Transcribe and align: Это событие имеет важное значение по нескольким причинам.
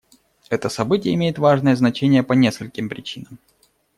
Это 0.49 0.67
событие 0.69 1.13
имеет 1.13 1.37
важное 1.37 1.75
значение 1.75 2.23
по 2.23 2.33
нескольким 2.33 2.89
причинам. 2.89 3.37